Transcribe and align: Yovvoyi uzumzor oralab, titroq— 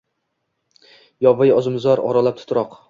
Yovvoyi 1.27 1.55
uzumzor 1.61 2.05
oralab, 2.13 2.43
titroq— 2.43 2.73